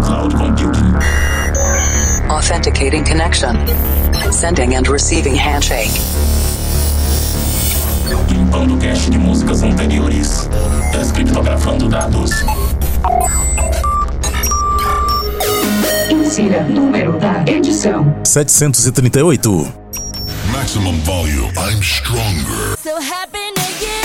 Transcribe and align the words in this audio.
cloud 0.00 0.32
computing. 0.34 0.94
Authenticating 2.30 3.04
connection. 3.04 3.56
Sending 4.30 4.74
and 4.74 4.88
receiving 4.88 5.34
handshake. 5.34 5.90
Limpando 8.28 8.76
cache 8.78 9.10
de 9.10 9.18
músicas 9.18 9.62
anteriores. 9.62 10.48
Descriptografando 10.92 11.88
dados. 11.88 12.30
Insira 16.10 16.62
número 16.64 17.18
da 17.18 17.44
edição: 17.46 18.14
738. 18.24 19.72
Maximum 20.52 20.98
volume. 21.00 21.52
I'm 21.56 21.82
stronger. 21.82 22.76
So 22.82 23.00
happy 23.00 23.40
Year. 23.80 23.99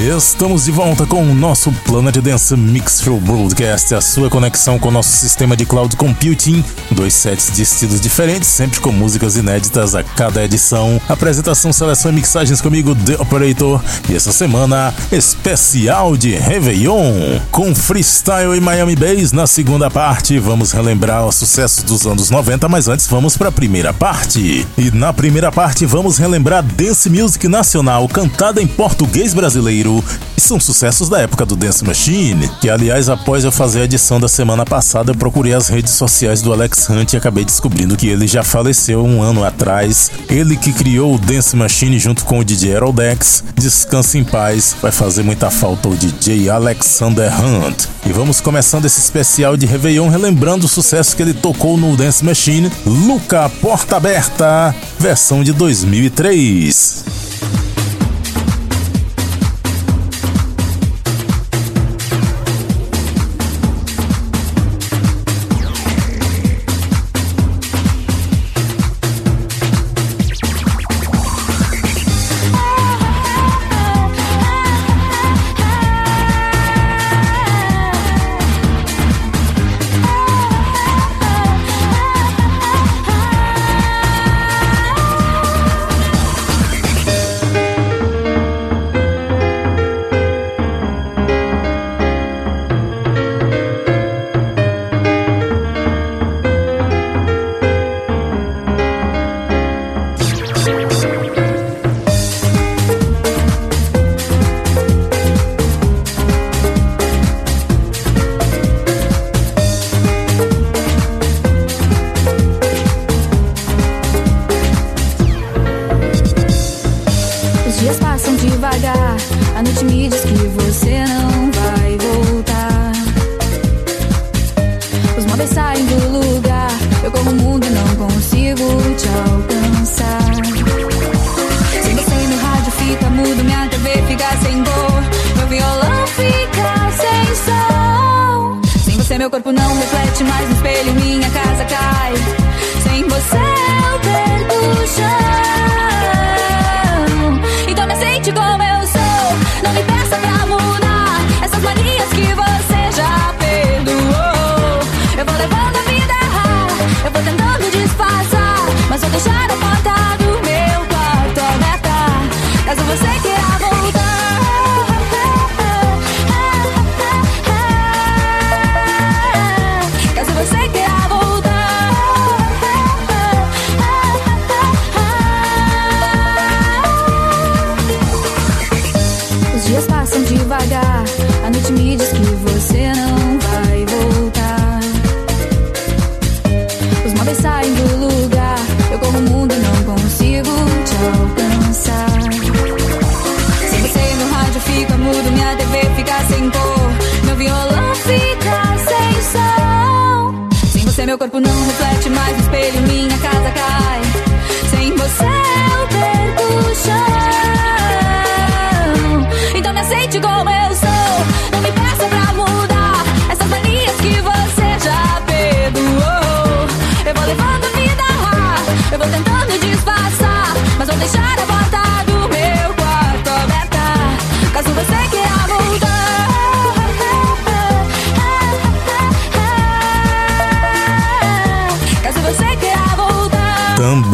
Estamos 0.00 0.64
de 0.64 0.70
volta 0.70 1.04
com 1.04 1.20
o 1.20 1.34
nosso 1.34 1.72
Planet 1.84 2.18
Dance 2.18 2.56
Mix 2.56 3.02
Show 3.02 3.18
Broadcast, 3.18 3.92
a 3.96 4.00
sua 4.00 4.30
conexão 4.30 4.78
com 4.78 4.90
o 4.90 4.92
nosso 4.92 5.10
sistema 5.10 5.56
de 5.56 5.66
cloud 5.66 5.96
computing. 5.96 6.64
Dois 6.92 7.12
sets 7.14 7.50
de 7.52 7.62
estilos 7.62 8.00
diferentes, 8.00 8.48
sempre 8.48 8.78
com 8.78 8.92
músicas 8.92 9.36
inéditas 9.36 9.96
a 9.96 10.04
cada 10.04 10.44
edição. 10.44 11.00
Apresentação, 11.08 11.72
seleção 11.72 12.12
e 12.12 12.14
mixagens 12.14 12.60
comigo, 12.60 12.94
The 12.94 13.20
Operator. 13.20 13.82
E 14.08 14.14
essa 14.14 14.30
semana, 14.30 14.94
especial 15.10 16.16
de 16.16 16.30
Réveillon. 16.30 17.40
Com 17.50 17.74
freestyle 17.74 18.56
e 18.56 18.60
Miami 18.60 18.94
Bass 18.94 19.32
na 19.32 19.48
segunda 19.48 19.90
parte. 19.90 20.38
Vamos 20.38 20.70
relembrar 20.70 21.26
os 21.26 21.34
sucessos 21.34 21.82
dos 21.82 22.06
anos 22.06 22.30
90, 22.30 22.68
mas 22.68 22.86
antes 22.86 23.08
vamos 23.08 23.36
para 23.36 23.48
a 23.48 23.52
primeira 23.52 23.92
parte. 23.92 24.64
E 24.78 24.90
na 24.92 25.12
primeira 25.12 25.50
parte 25.50 25.84
vamos 25.84 26.18
relembrar 26.18 26.62
Dance 26.62 27.10
Music 27.10 27.48
Nacional 27.48 28.08
cantada 28.08 28.62
em 28.62 28.66
português 28.66 29.34
brasileiro 29.34 29.87
e 30.36 30.40
são 30.40 30.60
sucessos 30.60 31.08
da 31.08 31.20
época 31.20 31.44
do 31.46 31.56
Dance 31.56 31.84
Machine, 31.84 32.48
que 32.60 32.68
aliás 32.68 33.08
após 33.08 33.44
eu 33.44 33.50
fazer 33.50 33.80
a 33.80 33.84
edição 33.84 34.20
da 34.20 34.28
semana 34.28 34.64
passada 34.64 35.10
eu 35.10 35.16
procurei 35.16 35.54
as 35.54 35.68
redes 35.68 35.94
sociais 35.94 36.42
do 36.42 36.52
Alex 36.52 36.88
Hunt 36.88 37.12
e 37.12 37.16
acabei 37.16 37.44
descobrindo 37.44 37.96
que 37.96 38.08
ele 38.08 38.26
já 38.26 38.42
faleceu 38.42 39.04
um 39.04 39.22
ano 39.22 39.44
atrás. 39.44 40.10
Ele 40.28 40.56
que 40.56 40.72
criou 40.72 41.14
o 41.14 41.18
Dance 41.18 41.56
Machine 41.56 41.98
junto 41.98 42.24
com 42.24 42.38
o 42.38 42.44
DJ 42.44 42.74
Aerodex. 42.74 43.42
Descanse 43.56 44.18
em 44.18 44.24
paz, 44.24 44.76
vai 44.80 44.92
fazer 44.92 45.22
muita 45.22 45.50
falta 45.50 45.88
o 45.88 45.96
DJ 45.96 46.50
Alexander 46.50 47.32
Hunt. 47.40 47.86
E 48.06 48.12
vamos 48.12 48.40
começando 48.40 48.84
esse 48.84 49.00
especial 49.00 49.56
de 49.56 49.66
Réveillon 49.66 50.08
relembrando 50.08 50.66
o 50.66 50.68
sucesso 50.68 51.16
que 51.16 51.22
ele 51.22 51.34
tocou 51.34 51.76
no 51.76 51.96
Dance 51.96 52.24
Machine, 52.24 52.70
Luca 52.86 53.48
Porta 53.60 53.96
Aberta, 53.96 54.74
versão 54.98 55.42
de 55.42 55.52
2003. 55.52 57.27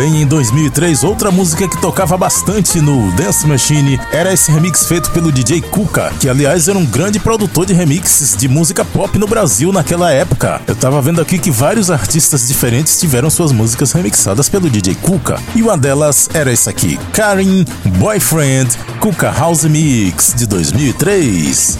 Também 0.04 0.20
em 0.20 0.26
2003, 0.26 1.02
outra 1.02 1.30
música 1.30 1.66
que 1.66 1.80
tocava 1.80 2.14
bastante 2.18 2.78
no 2.78 3.10
Dance 3.12 3.46
Machine 3.46 3.98
era 4.12 4.34
esse 4.34 4.52
remix 4.52 4.84
feito 4.84 5.10
pelo 5.12 5.32
DJ 5.32 5.62
Kuka, 5.62 6.12
que 6.20 6.28
aliás 6.28 6.68
era 6.68 6.78
um 6.78 6.84
grande 6.84 7.18
produtor 7.18 7.64
de 7.64 7.72
remixes 7.72 8.36
de 8.36 8.46
música 8.46 8.84
pop 8.84 9.18
no 9.18 9.26
Brasil 9.26 9.72
naquela 9.72 10.12
época. 10.12 10.60
Eu 10.66 10.76
tava 10.76 11.00
vendo 11.00 11.22
aqui 11.22 11.38
que 11.38 11.50
vários 11.50 11.90
artistas 11.90 12.46
diferentes 12.46 13.00
tiveram 13.00 13.30
suas 13.30 13.50
músicas 13.50 13.92
remixadas 13.92 14.46
pelo 14.46 14.68
DJ 14.68 14.94
Kuka, 14.96 15.40
e 15.54 15.62
uma 15.62 15.78
delas 15.78 16.28
era 16.34 16.52
essa 16.52 16.68
aqui, 16.68 17.00
Karin 17.14 17.64
Boyfriend 17.96 18.76
Kuka 19.00 19.30
House 19.30 19.64
Mix 19.64 20.34
de 20.36 20.46
2003. 20.46 21.78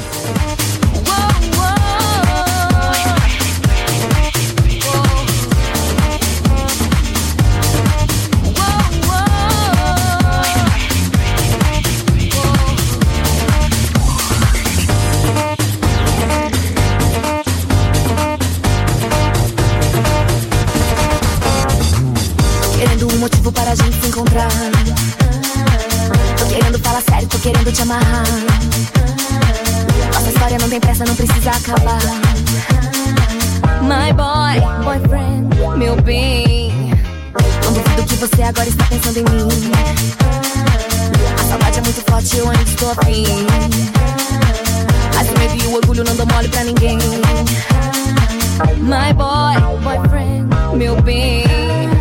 namorar. 24.35 24.85
Tô 26.37 26.47
querendo 26.47 26.79
falar 26.81 27.03
sério, 27.03 27.29
tô 27.29 27.39
querendo 27.39 27.73
te 27.73 27.83
amarrar. 27.83 28.25
Nossa 30.13 30.29
história 30.29 30.59
não 30.59 30.69
tem 30.69 30.81
pressa, 30.81 31.05
não 31.05 31.15
precisa 31.15 31.51
acabar. 31.51 32.01
My 33.83 34.13
boy, 34.13 34.61
boyfriend, 34.85 35.79
meu 35.79 35.97
bem. 36.03 36.91
Não 37.65 37.73
duvido 37.73 38.05
que 38.05 38.15
você 38.17 38.43
agora 38.43 38.69
está 38.69 38.85
pensando 38.85 39.19
em 39.19 39.25
mim. 39.25 39.49
A 41.39 41.45
saudade 41.49 41.79
é 41.79 41.83
muito 41.83 42.11
forte, 42.11 42.37
eu 42.37 42.51
ainda 42.51 42.63
estou 42.63 42.91
afim. 42.91 43.27
Mas 45.15 45.29
o 45.29 45.39
medo 45.39 45.63
e 45.63 45.67
o 45.67 45.75
orgulho 45.75 46.05
não 46.05 46.17
dão 46.17 46.27
mole 46.27 46.49
pra 46.49 46.65
ninguém. 46.65 46.99
My 48.81 49.13
boy, 49.15 49.81
boyfriend, 49.83 50.49
meu 50.77 51.01
bem. 51.03 51.94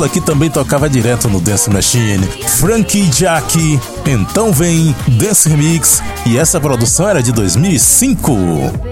dupla 0.00 0.08
que 0.08 0.20
também 0.20 0.48
tocava 0.48 0.88
direto 0.88 1.28
no 1.28 1.40
Dance 1.40 1.68
Machine, 1.68 2.26
Frankie 2.58 3.06
Jack. 3.08 3.78
Então 4.06 4.52
vem 4.52 4.94
Dance 5.08 5.48
Remix 5.48 6.02
e 6.24 6.38
essa 6.38 6.58
produção 6.58 7.06
era 7.06 7.22
de 7.22 7.32
2005. 7.32 8.89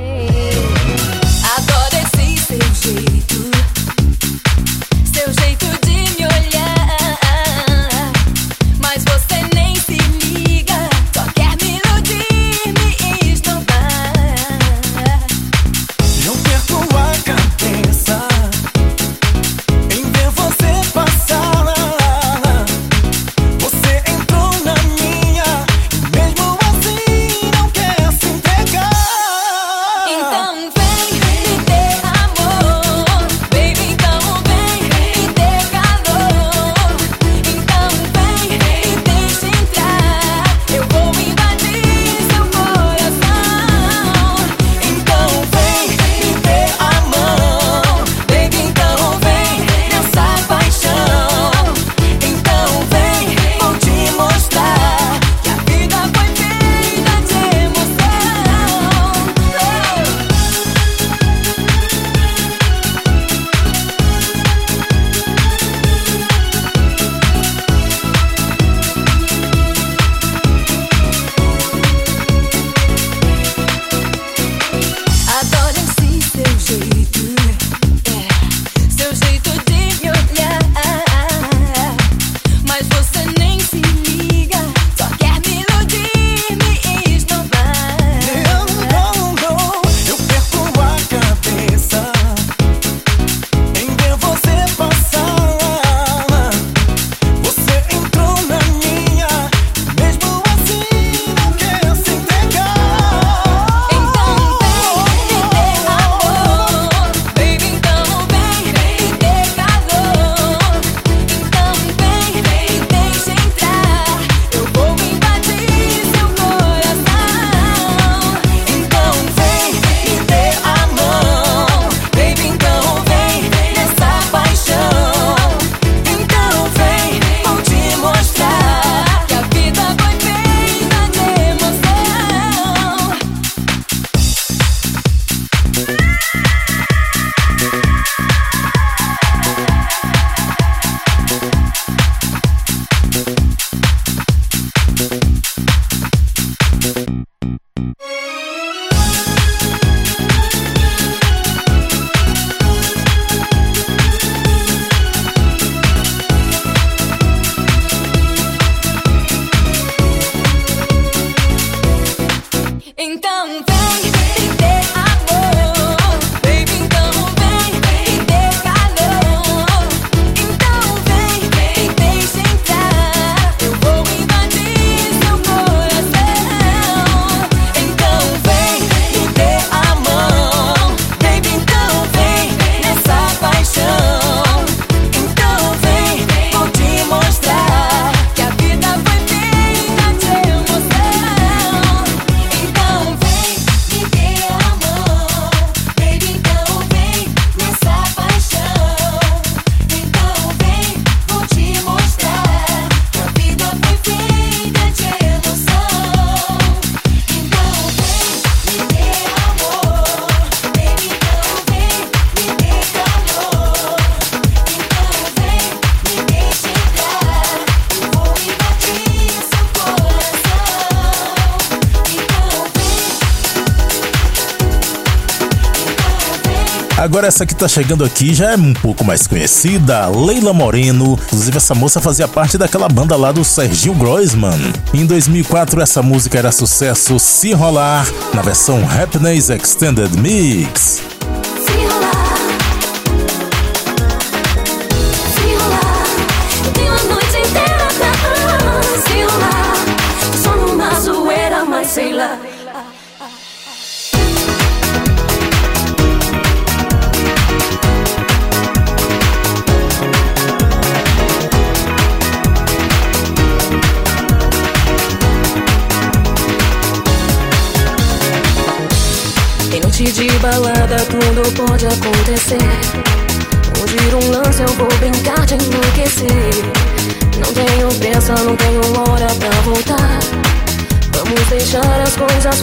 Agora 227.18 227.26
essa 227.26 227.44
que 227.44 227.52
tá 227.52 227.66
chegando 227.66 228.04
aqui 228.04 228.32
já 228.32 228.52
é 228.52 228.56
um 228.56 228.72
pouco 228.72 229.04
mais 229.04 229.26
conhecida, 229.26 230.06
Leila 230.06 230.52
Moreno. 230.52 231.18
Inclusive 231.26 231.56
essa 231.56 231.74
moça 231.74 232.00
fazia 232.00 232.28
parte 232.28 232.56
daquela 232.56 232.88
banda 232.88 233.16
lá 233.16 233.32
do 233.32 233.42
Sergio 233.42 233.92
Groisman. 233.92 234.72
Em 234.94 235.04
2004 235.04 235.80
essa 235.80 236.00
música 236.00 236.38
era 236.38 236.52
sucesso 236.52 237.18
Se 237.18 237.52
Rolar, 237.52 238.06
na 238.32 238.40
versão 238.40 238.88
Happiness 238.88 239.50
Extended 239.50 240.16
Mix. 240.16 241.17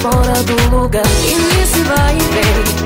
fora 0.06 0.44
do 0.44 0.78
lugar. 0.78 1.04
E 1.24 1.36
me 1.36 1.66
se 1.66 1.84
vai 1.84 2.14
bem. 2.14 2.85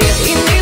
ser. 0.00 0.53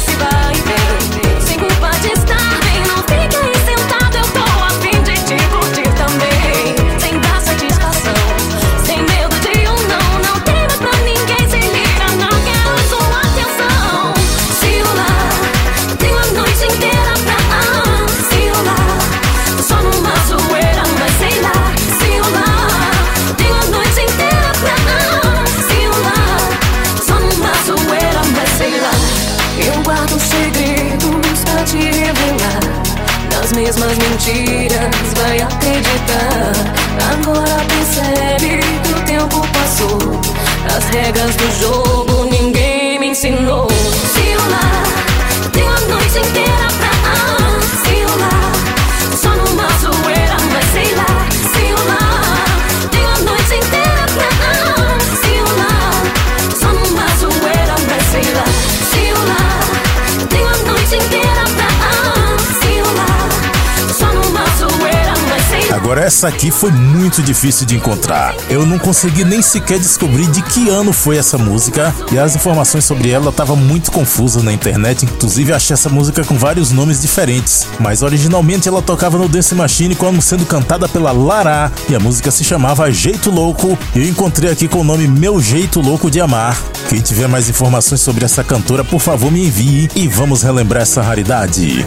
essa 66.22 66.28
aqui 66.28 66.52
foi 66.52 66.70
muito 66.70 67.20
difícil 67.20 67.66
de 67.66 67.74
encontrar. 67.74 68.36
Eu 68.48 68.64
não 68.64 68.78
consegui 68.78 69.24
nem 69.24 69.42
sequer 69.42 69.80
descobrir 69.80 70.30
de 70.30 70.40
que 70.40 70.68
ano 70.68 70.92
foi 70.92 71.16
essa 71.16 71.36
música 71.36 71.92
e 72.12 72.18
as 72.18 72.36
informações 72.36 72.84
sobre 72.84 73.10
ela 73.10 73.30
estavam 73.30 73.56
muito 73.56 73.90
confusas 73.90 74.40
na 74.40 74.52
internet. 74.52 75.04
Inclusive, 75.04 75.52
achei 75.52 75.74
essa 75.74 75.88
música 75.88 76.22
com 76.22 76.38
vários 76.38 76.70
nomes 76.70 77.02
diferentes. 77.02 77.66
Mas 77.80 78.02
originalmente 78.02 78.68
ela 78.68 78.80
tocava 78.80 79.18
no 79.18 79.28
Dance 79.28 79.52
Machine 79.52 79.96
como 79.96 80.22
sendo 80.22 80.46
cantada 80.46 80.88
pela 80.88 81.10
Lara 81.10 81.72
e 81.88 81.96
a 81.96 81.98
música 81.98 82.30
se 82.30 82.44
chamava 82.44 82.92
Jeito 82.92 83.28
Louco. 83.28 83.76
E 83.92 83.98
eu 83.98 84.08
encontrei 84.08 84.48
aqui 84.48 84.68
com 84.68 84.78
o 84.78 84.84
nome 84.84 85.08
Meu 85.08 85.40
Jeito 85.40 85.80
Louco 85.80 86.08
de 86.08 86.20
Amar. 86.20 86.56
Quem 86.88 87.00
tiver 87.00 87.26
mais 87.26 87.48
informações 87.48 88.00
sobre 88.00 88.24
essa 88.24 88.44
cantora, 88.44 88.84
por 88.84 89.00
favor 89.00 89.32
me 89.32 89.44
envie 89.44 89.90
e 89.96 90.06
vamos 90.06 90.44
relembrar 90.44 90.82
essa 90.82 91.02
raridade. 91.02 91.84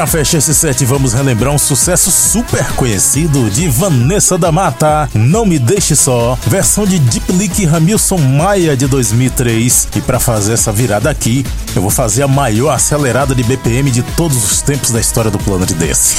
Pra 0.00 0.06
fechar 0.06 0.38
esse 0.38 0.54
set, 0.54 0.82
vamos 0.86 1.12
relembrar 1.12 1.52
um 1.52 1.58
sucesso 1.58 2.10
super 2.10 2.64
conhecido 2.72 3.50
de 3.50 3.68
Vanessa 3.68 4.38
da 4.38 4.50
Mata, 4.50 5.10
Não 5.12 5.44
Me 5.44 5.58
Deixe 5.58 5.94
Só, 5.94 6.38
versão 6.46 6.86
de 6.86 6.98
Deep 6.98 7.30
Leak 7.30 7.66
Ramilson 7.66 8.16
Maia 8.16 8.74
de 8.74 8.86
2003. 8.86 9.88
E 9.94 10.00
pra 10.00 10.18
fazer 10.18 10.54
essa 10.54 10.72
virada 10.72 11.10
aqui, 11.10 11.44
eu 11.76 11.82
vou 11.82 11.90
fazer 11.90 12.22
a 12.22 12.28
maior 12.28 12.70
acelerada 12.70 13.34
de 13.34 13.42
BPM 13.42 13.90
de 13.90 14.02
todos 14.02 14.42
os 14.42 14.62
tempos 14.62 14.90
da 14.90 14.98
história 14.98 15.30
do 15.30 15.38
Planet 15.38 15.70
Dance. 15.72 16.16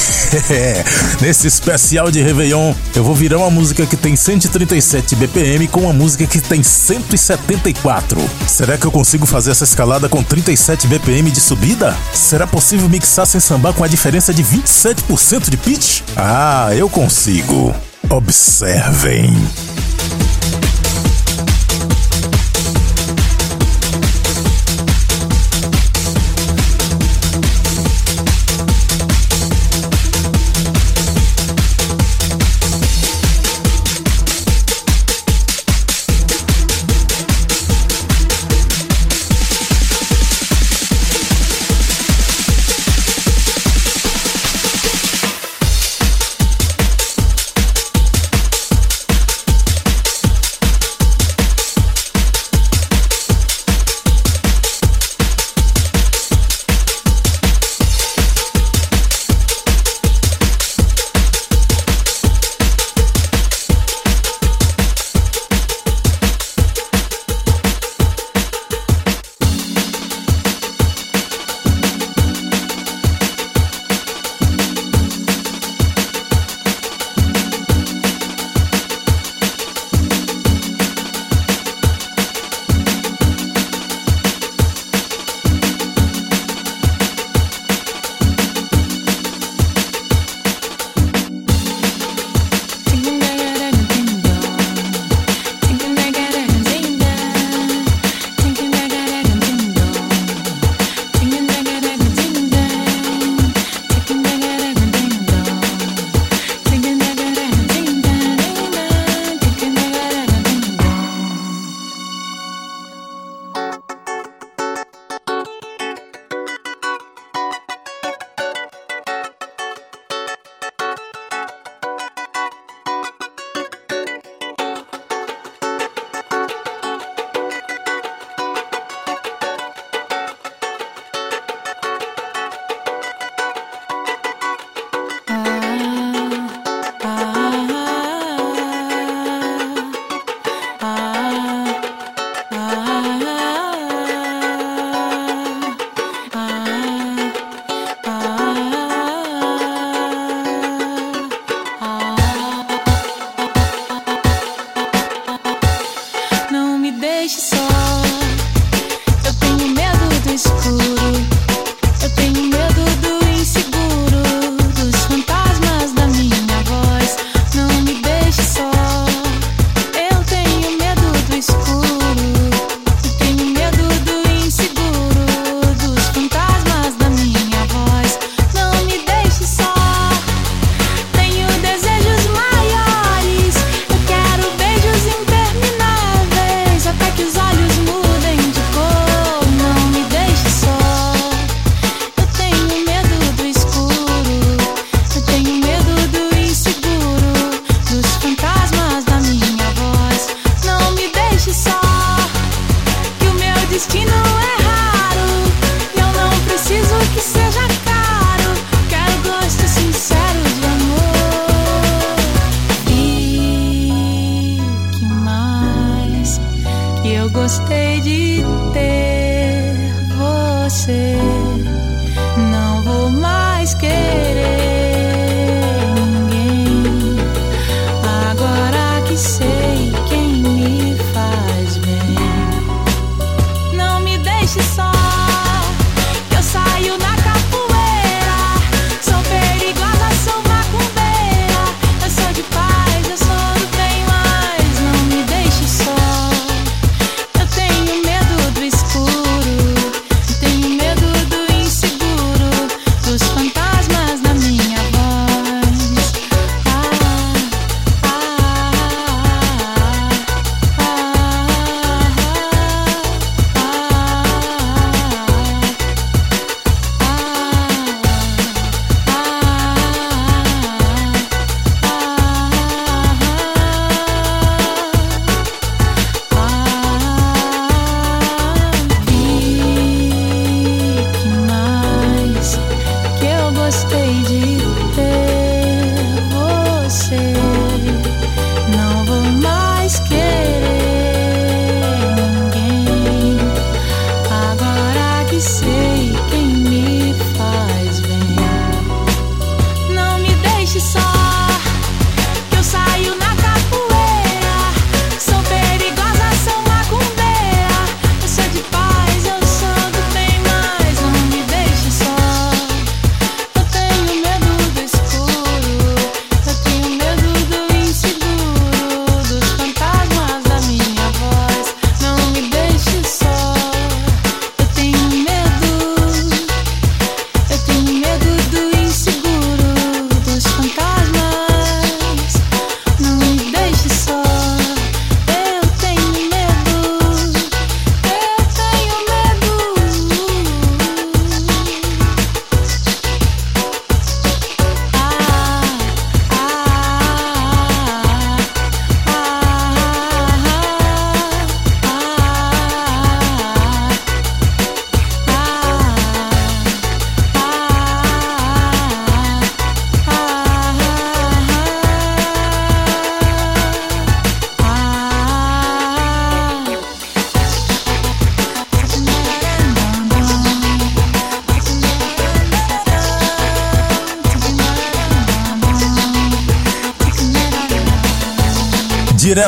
Nesse 1.20 1.48
especial 1.48 2.08
de 2.08 2.22
Réveillon, 2.22 2.74
eu 2.94 3.02
vou 3.02 3.16
virar 3.16 3.38
uma 3.38 3.50
música 3.50 3.84
que 3.84 3.96
tem 3.96 4.14
137 4.14 5.16
BPM 5.16 5.66
com 5.66 5.80
uma 5.80 5.92
música 5.92 6.24
que 6.24 6.40
tem 6.40 6.62
174. 6.62 8.30
Será 8.46 8.78
que 8.78 8.86
eu 8.86 8.92
consigo 8.92 9.26
fazer 9.26 9.50
essa 9.50 9.64
escalada 9.64 10.08
com 10.08 10.22
37 10.22 10.86
BPM 10.86 11.32
de 11.32 11.40
subida? 11.40 11.96
Será 12.14 12.46
possível 12.46 12.88
mixar 12.88 13.26
sem 13.26 13.40
com 13.72 13.84
a 13.84 13.88
diferença 13.88 14.32
de 14.32 14.42
27% 14.42 15.50
de 15.50 15.56
pitch? 15.56 16.02
Ah, 16.16 16.70
eu 16.74 16.88
consigo. 16.88 17.74
Observem. 18.10 19.32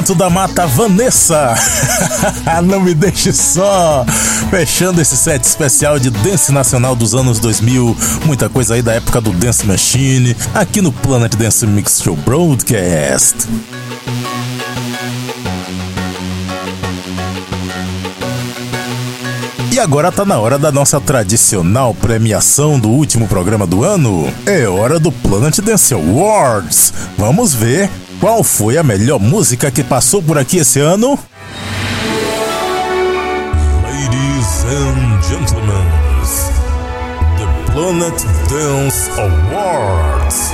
Direto 0.05 0.14
da 0.17 0.29
mata, 0.29 0.67
Vanessa. 0.67 1.55
Não 2.62 2.79
me 2.79 2.93
deixe 2.93 3.33
só. 3.33 4.05
Fechando 4.51 5.01
esse 5.01 5.17
set 5.17 5.43
especial 5.43 5.99
de 5.99 6.11
Dance 6.11 6.53
Nacional 6.53 6.95
dos 6.95 7.14
anos 7.14 7.38
2000. 7.38 7.97
Muita 8.27 8.51
coisa 8.51 8.75
aí 8.75 8.83
da 8.83 8.93
época 8.93 9.19
do 9.19 9.33
Dance 9.33 9.67
Machine. 9.67 10.37
Aqui 10.55 10.83
no 10.83 10.93
Planet 10.93 11.35
Dance 11.35 11.67
Mix 11.67 12.03
Show 12.03 12.17
Broadcast. 12.17 13.49
Agora 19.85 20.11
tá 20.11 20.25
na 20.25 20.38
hora 20.38 20.59
da 20.59 20.73
nossa 20.73 20.99
tradicional 20.99 21.94
premiação 21.94 22.81
do 22.81 22.88
último 22.88 23.29
programa 23.29 23.66
do 23.66 23.85
ano. 23.85 24.33
É 24.47 24.66
hora 24.66 24.99
do 24.99 25.12
Planet 25.12 25.59
Dance 25.59 25.92
Awards. 25.92 26.94
Vamos 27.18 27.53
ver 27.53 27.90
qual 28.18 28.42
foi 28.42 28.79
a 28.79 28.83
melhor 28.83 29.20
música 29.20 29.70
que 29.70 29.85
passou 29.85 30.23
por 30.23 30.38
aqui 30.38 30.57
esse 30.57 30.81
ano. 30.81 31.18
Ladies 33.83 34.64
and 34.64 35.23
gentlemen, 35.23 35.85
the 37.37 37.73
Planet 37.73 38.25
Dance 38.49 39.11
Awards. 39.20 40.51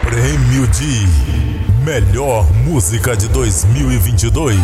Prêmio 0.00 0.66
de 0.68 1.51
Melhor 1.84 2.46
Música 2.64 3.16
de 3.16 3.26
2022. 3.28 4.56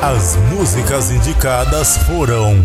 As 0.00 0.36
músicas 0.50 1.12
indicadas 1.12 1.96
foram 1.98 2.60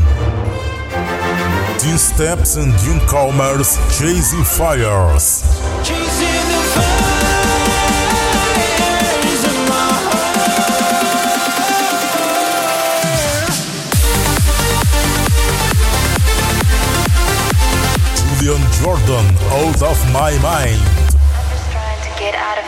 Teen 1.80 1.98
Steps 1.98 2.58
and 2.58 2.76
June 2.80 3.00
Calmer's 3.06 3.78
Chasing 3.91 4.43
Fires. 4.43 5.43
Chasing 5.84 6.48
Julian 18.39 18.72
Jordan, 18.82 19.26
Out 19.52 19.82
of 19.84 20.12
My 20.12 20.32
Mind. 20.39 20.97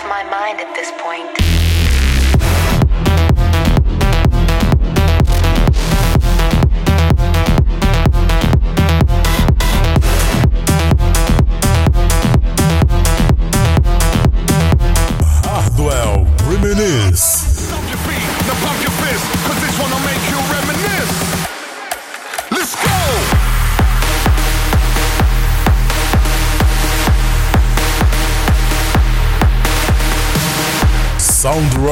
My 0.09 0.23
mind 0.23 0.59
at 0.59 0.73
this 0.73 0.91
point. 1.03 1.38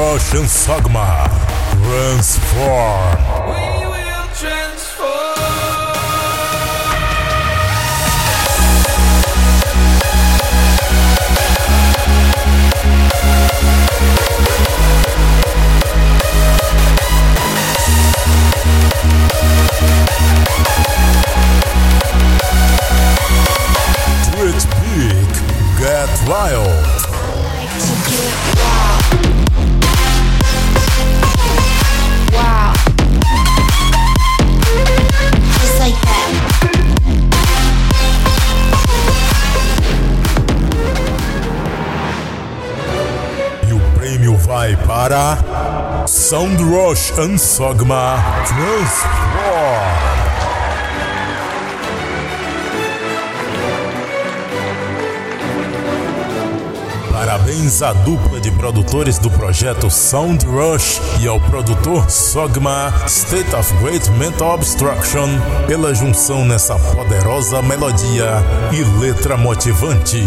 Sound 0.08 0.20
Rush 0.20 0.34
and 0.34 0.48
Sagma. 0.48 1.28
Transform. 1.84 3.16
We 3.46 3.60
will 3.84 4.28
transform. 4.34 5.08
Twitch 24.32 24.64
Peak. 24.80 25.32
Get 25.78 26.10
Wild. 26.26 26.28
To 26.28 26.28
get 26.28 26.28
wild. 26.28 26.87
Para 45.08 46.06
Sound 46.06 46.62
Rush 46.62 47.12
Ansogma 47.18 48.22
Transform. 48.46 49.08
Parabéns 57.10 57.80
à 57.80 57.94
dupla 57.94 58.38
de 58.38 58.50
produtores 58.50 59.18
do 59.18 59.30
projeto 59.30 59.90
Sound 59.90 60.44
Rush 60.44 61.00
e 61.20 61.26
ao 61.26 61.40
produtor 61.40 62.10
Sogma 62.10 62.92
State 63.06 63.54
of 63.56 63.72
Great 63.82 64.10
Mental 64.10 64.56
Obstruction 64.56 65.26
pela 65.66 65.94
junção 65.94 66.44
nessa 66.44 66.78
poderosa 66.78 67.62
melodia 67.62 68.44
e 68.70 68.84
letra 69.00 69.38
motivante. 69.38 70.22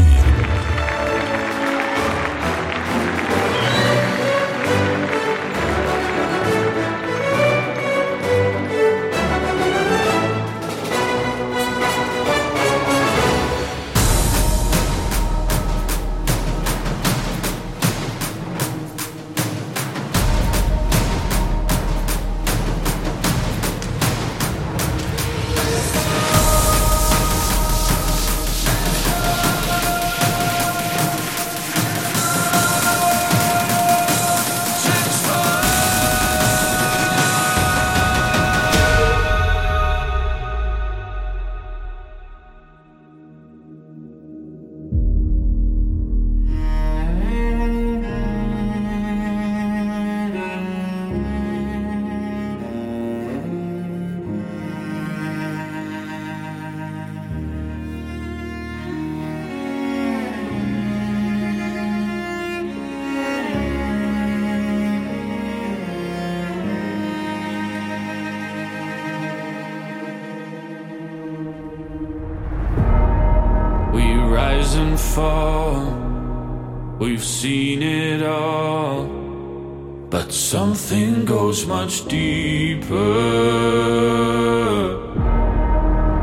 But 80.11 80.33
something 80.33 81.23
goes 81.23 81.65
much 81.65 82.05
deeper. 82.05 82.95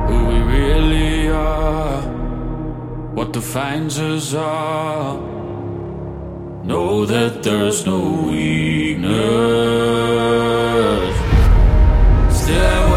Who 0.09 0.19
we 0.27 0.39
really 0.41 1.31
are, 1.31 2.03
what 3.15 3.33
defines 3.33 3.99
us 3.99 4.35
all. 4.35 5.23
Know 6.65 7.07
that 7.07 7.43
there's 7.43 7.87
no 7.87 8.27
weakness. 8.29 9.17
Still, 12.43 12.88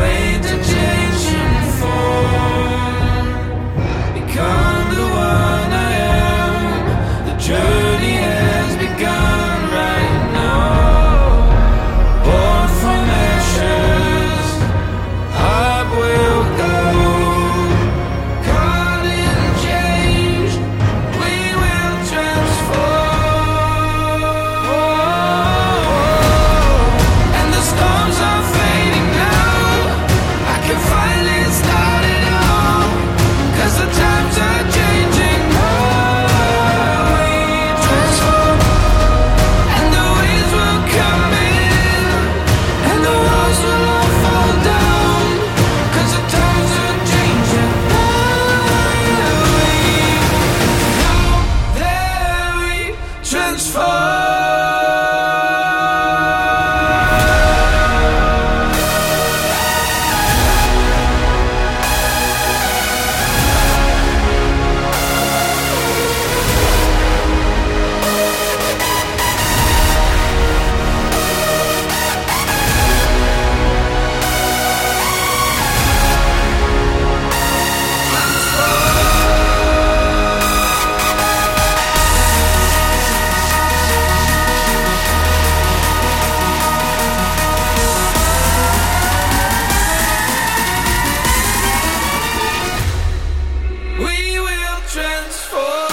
for 95.51 95.90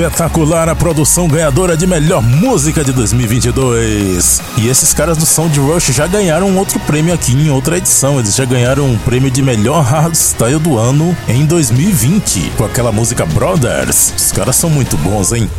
espetacular 0.00 0.66
a 0.66 0.74
produção 0.74 1.28
ganhadora 1.28 1.76
de 1.76 1.86
melhor 1.86 2.22
música 2.22 2.82
de 2.82 2.90
2022. 2.90 4.40
E 4.56 4.66
esses 4.66 4.94
caras 4.94 5.18
do 5.18 5.26
Sound 5.26 5.60
Rush 5.60 5.88
já 5.88 6.06
ganharam 6.06 6.56
outro 6.56 6.80
prêmio 6.80 7.12
aqui 7.12 7.32
em 7.32 7.50
outra 7.50 7.76
edição. 7.76 8.18
Eles 8.18 8.34
já 8.34 8.46
ganharam 8.46 8.86
um 8.86 8.96
prêmio 8.96 9.30
de 9.30 9.42
melhor 9.42 9.82
hardstyle 9.82 10.58
do 10.58 10.78
ano 10.78 11.14
em 11.28 11.44
2020 11.44 12.52
com 12.56 12.64
aquela 12.64 12.90
música 12.90 13.26
Brothers. 13.26 14.14
Os 14.16 14.32
caras 14.32 14.56
são 14.56 14.70
muito 14.70 14.96
bons, 14.96 15.32
hein? 15.32 15.50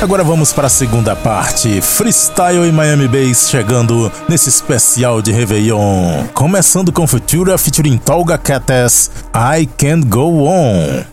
Agora 0.00 0.24
vamos 0.24 0.50
para 0.54 0.66
a 0.68 0.70
segunda 0.70 1.14
parte, 1.14 1.80
Freestyle 1.82 2.66
e 2.66 2.72
Miami 2.72 3.06
Bass 3.06 3.50
chegando 3.50 4.10
nesse 4.26 4.48
especial 4.48 5.20
de 5.20 5.30
Réveillon. 5.30 6.24
Começando 6.32 6.90
com 6.90 7.06
Futura 7.06 7.58
featuring 7.58 7.98
Tolga 7.98 8.38
Cates, 8.38 9.10
I 9.34 9.68
Can't 9.76 10.06
Go 10.06 10.46
On. 10.46 11.11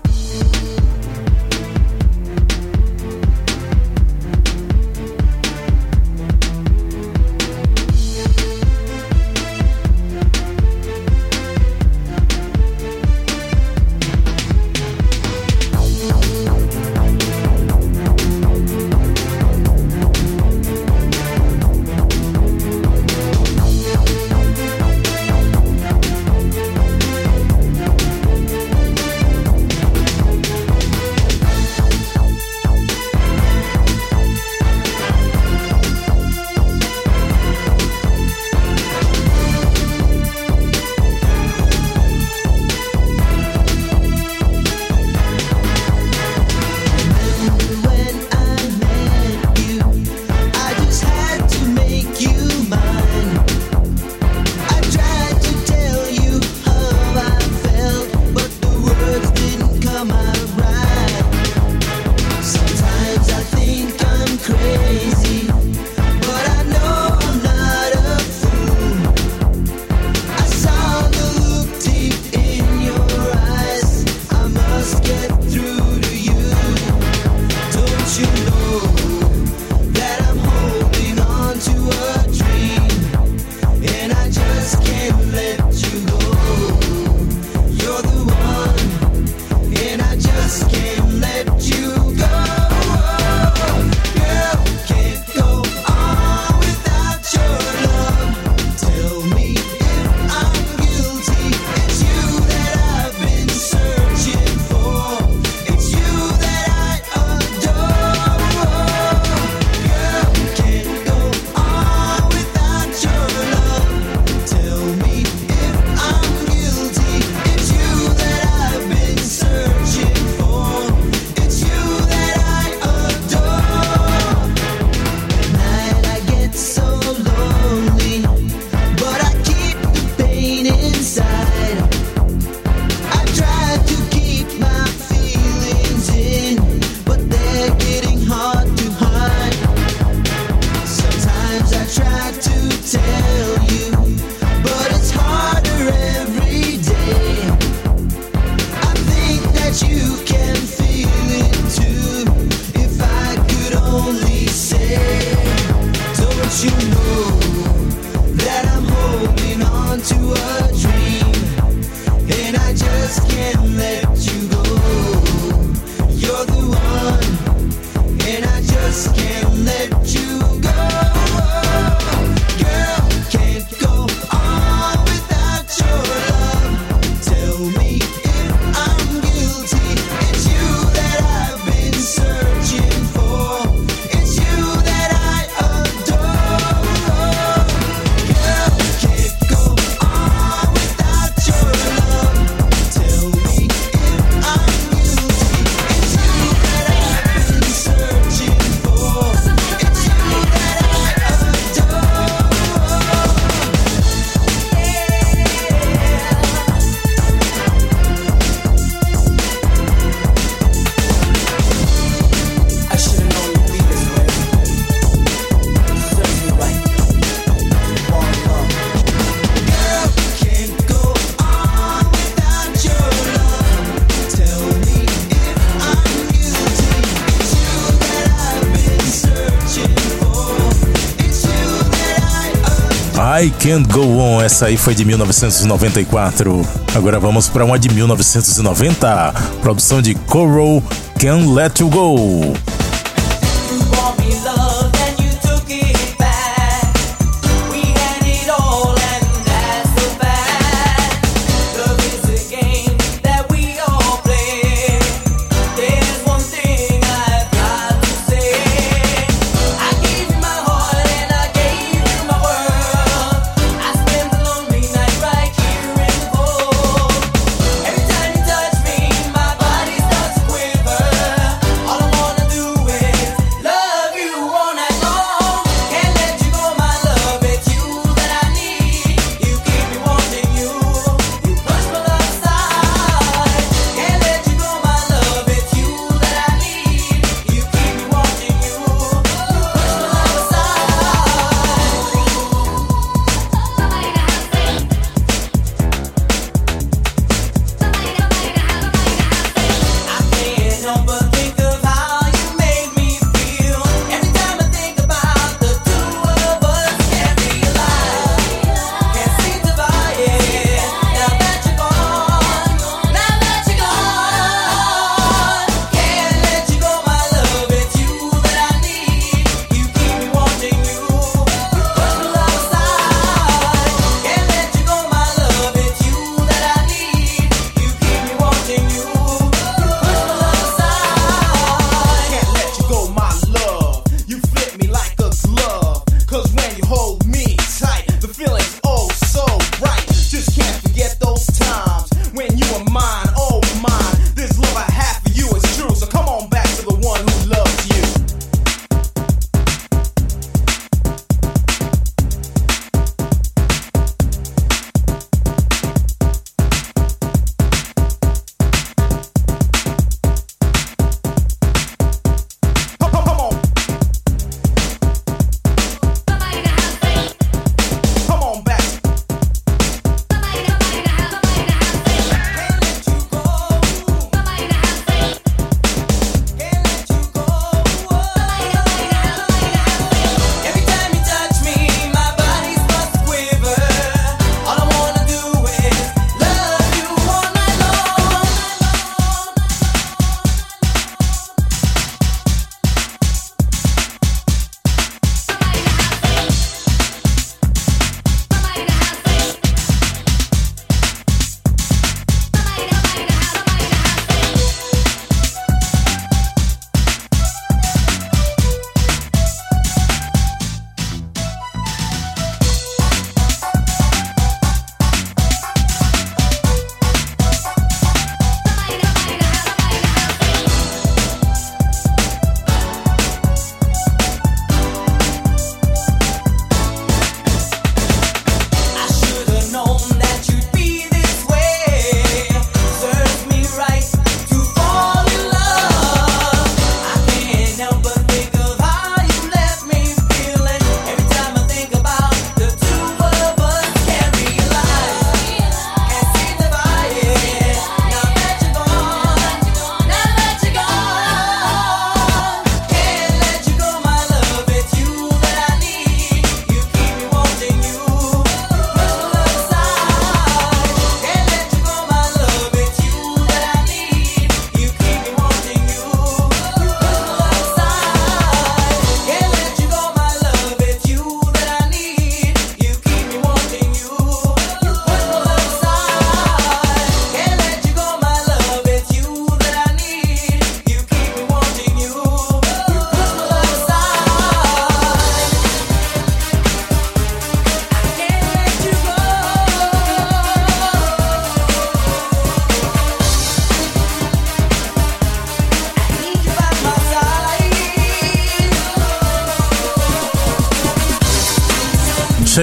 Can't 233.60 233.91
Go 233.91 234.18
On, 234.18 234.41
essa 234.41 234.68
aí 234.68 234.78
foi 234.78 234.95
de 234.95 235.03
1994. 235.03 236.66
Agora 236.95 237.20
vamos 237.20 237.49
para 237.49 237.66
uma 237.66 237.78
de 237.78 237.89
1990, 237.89 239.34
produção 239.62 240.01
de 240.01 240.16
Coral 240.16 240.82
Can't 241.20 241.45
Let 241.45 241.80
You 241.82 241.89
Go. 241.89 242.68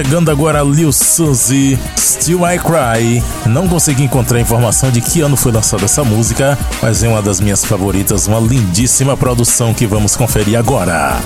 Chegando 0.07 0.31
agora 0.31 0.63
Lil 0.63 0.93
Suzy, 0.93 1.77
Still 1.97 2.39
I 2.49 2.57
Cry. 2.57 3.21
Não 3.45 3.67
consegui 3.67 4.05
encontrar 4.05 4.39
informação 4.39 4.89
de 4.89 5.01
que 5.01 5.19
ano 5.19 5.35
foi 5.35 5.51
lançada 5.51 5.83
essa 5.83 6.01
música, 6.01 6.57
mas 6.81 7.03
é 7.03 7.09
uma 7.09 7.21
das 7.21 7.41
minhas 7.41 7.65
favoritas, 7.65 8.25
uma 8.25 8.39
lindíssima 8.39 9.17
produção 9.17 9.73
que 9.73 9.85
vamos 9.85 10.15
conferir 10.15 10.57
agora. 10.57 11.19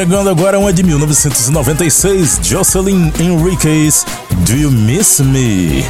Chegando 0.00 0.30
agora 0.30 0.58
uma 0.58 0.72
de 0.72 0.82
1996, 0.82 2.40
Jocelyn 2.42 3.12
Enriquez, 3.20 4.06
Do 4.46 4.54
You 4.54 4.70
Miss 4.70 5.20
Me? 5.20 5.84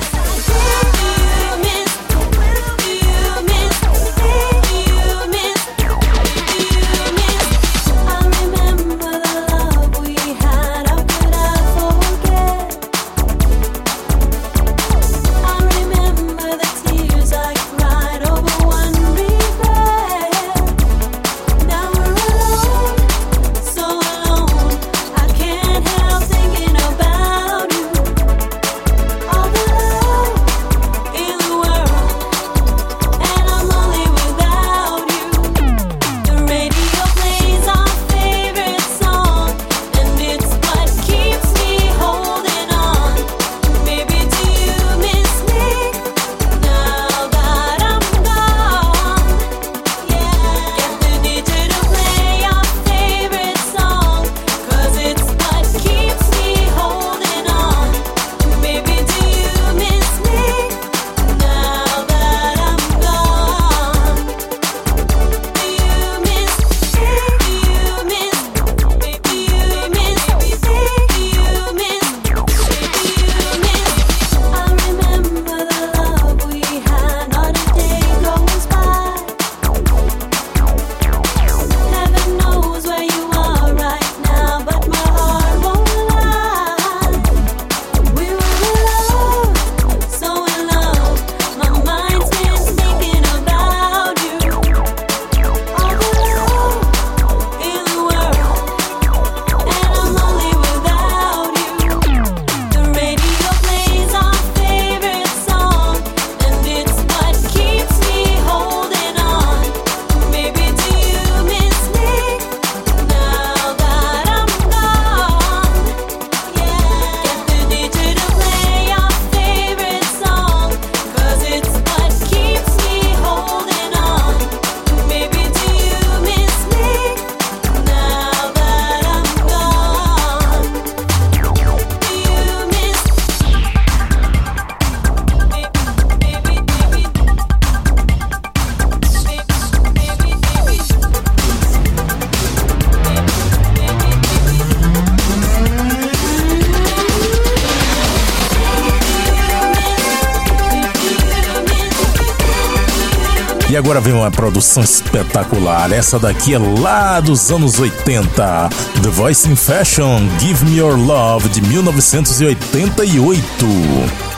Espetacular. 154.79 155.93
Essa 155.93 156.19
daqui 156.19 156.55
é 156.55 156.59
lá 156.59 157.19
dos 157.19 157.51
anos 157.51 157.81
80. 157.81 158.69
The 159.03 159.09
Voice 159.09 159.49
in 159.49 159.57
Fashion, 159.57 160.21
Give 160.39 160.65
Me 160.65 160.77
Your 160.77 160.97
Love, 160.97 161.49
de 161.49 161.61
1988. 161.63 164.30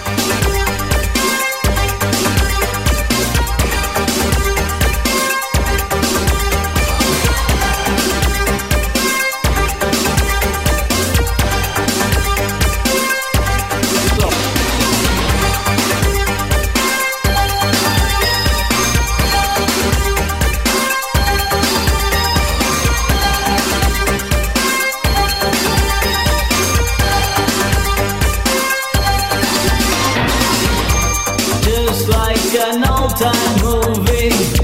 essa 33.23 33.33
nuvem. 33.63 34.62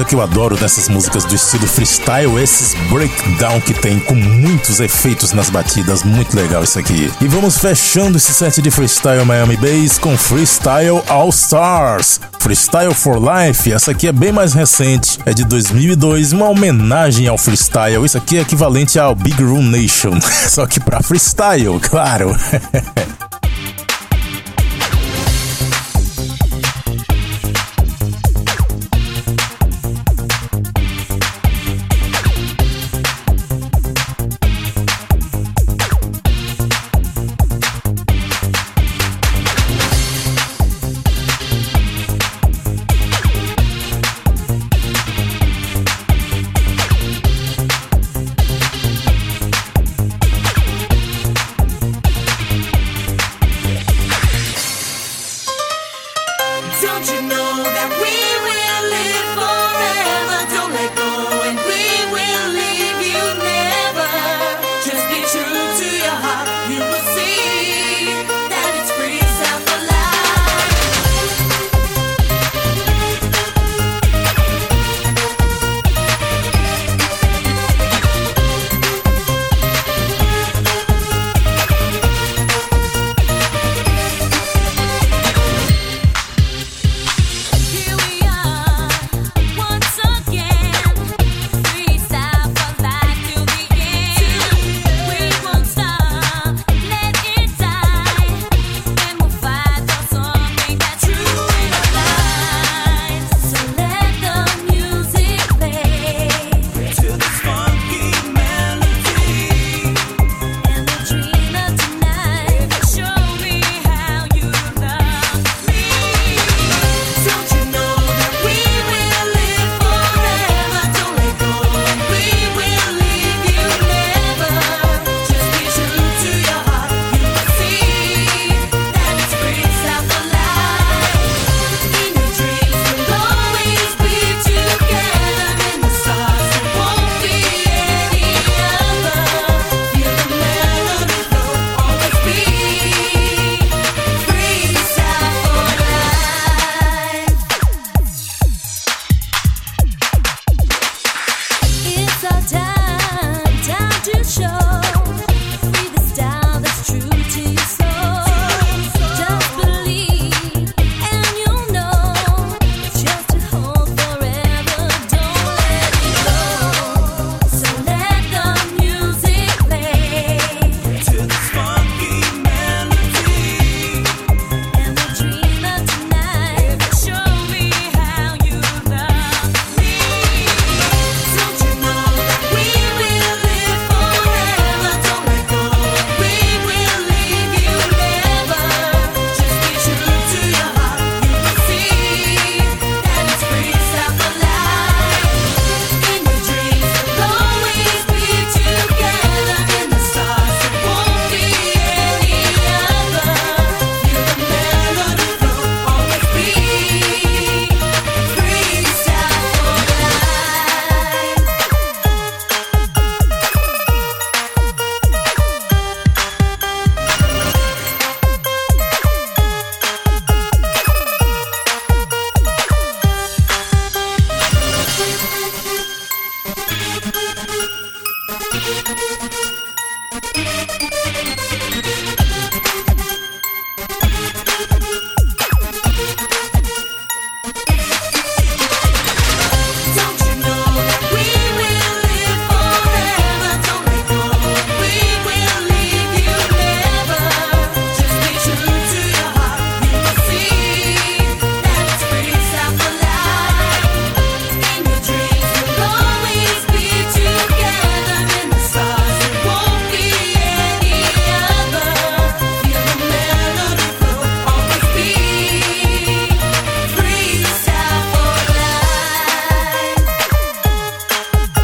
Coisa 0.00 0.04
que 0.04 0.14
eu 0.14 0.22
adoro 0.22 0.56
dessas 0.56 0.88
músicas 0.88 1.24
do 1.24 1.34
estilo 1.34 1.66
freestyle, 1.66 2.38
esses 2.40 2.74
breakdown 2.88 3.60
que 3.60 3.74
tem 3.74 3.98
com 4.00 4.14
muitos 4.14 4.80
efeitos 4.80 5.32
nas 5.32 5.50
batidas, 5.50 6.02
muito 6.02 6.34
legal 6.34 6.62
isso 6.62 6.78
aqui. 6.78 7.12
E 7.20 7.26
vamos 7.26 7.58
fechando 7.58 8.16
esse 8.16 8.32
set 8.32 8.62
de 8.62 8.70
freestyle 8.70 9.24
Miami 9.24 9.56
Bass 9.56 9.98
com 9.98 10.16
Freestyle 10.16 11.02
All 11.08 11.28
Stars. 11.30 12.20
Freestyle 12.38 12.94
for 12.94 13.18
Life, 13.18 13.70
essa 13.70 13.90
aqui 13.90 14.06
é 14.06 14.12
bem 14.12 14.32
mais 14.32 14.54
recente, 14.54 15.18
é 15.26 15.34
de 15.34 15.44
2002, 15.44 16.32
uma 16.32 16.48
homenagem 16.48 17.28
ao 17.28 17.36
freestyle. 17.36 18.04
Isso 18.04 18.16
aqui 18.16 18.38
é 18.38 18.40
equivalente 18.40 18.98
ao 18.98 19.14
Big 19.14 19.42
Room 19.42 19.62
Nation, 19.62 20.18
só 20.48 20.66
que 20.66 20.80
para 20.80 21.02
freestyle, 21.02 21.78
claro. 21.80 22.34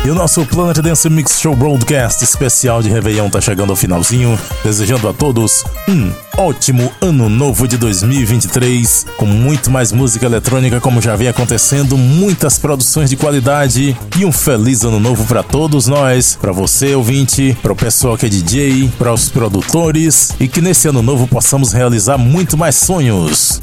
E 0.06 0.08
o 0.08 0.14
nosso 0.14 0.46
Planet 0.46 0.78
Dance 0.78 1.10
Mix 1.10 1.40
Show 1.40 1.56
Broadcast 1.56 2.22
especial 2.22 2.80
de 2.80 2.88
Réveillon 2.88 3.28
tá 3.28 3.40
chegando 3.40 3.70
ao 3.70 3.76
finalzinho, 3.76 4.38
desejando 4.62 5.08
a 5.08 5.12
todos 5.12 5.64
um 5.88 6.12
ótimo 6.38 6.92
ano 7.00 7.28
novo 7.28 7.66
de 7.66 7.76
2023, 7.76 9.04
com 9.16 9.26
muito 9.26 9.68
mais 9.68 9.90
música 9.90 10.26
eletrônica 10.26 10.80
como 10.80 11.02
já 11.02 11.16
vem 11.16 11.26
acontecendo, 11.26 11.98
muitas 11.98 12.56
produções 12.56 13.10
de 13.10 13.16
qualidade 13.16 13.96
e 14.16 14.24
um 14.24 14.30
feliz 14.30 14.84
ano 14.84 15.00
novo 15.00 15.24
para 15.26 15.42
todos 15.42 15.88
nós, 15.88 16.38
para 16.40 16.52
você 16.52 16.94
ouvinte, 16.94 17.58
para 17.60 17.72
o 17.72 17.76
pessoal 17.76 18.16
que 18.16 18.26
é 18.26 18.28
DJ, 18.28 18.88
para 18.96 19.12
os 19.12 19.28
produtores 19.28 20.36
e 20.38 20.46
que 20.46 20.60
nesse 20.60 20.86
ano 20.86 21.02
novo 21.02 21.26
possamos 21.26 21.72
realizar 21.72 22.16
muito 22.16 22.56
mais 22.56 22.76
sonhos. 22.76 23.60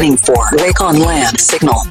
Listening 0.00 0.16
for 0.16 0.56
Wake 0.56 0.80
on 0.80 0.98
Land 0.98 1.38
Signal. 1.38 1.84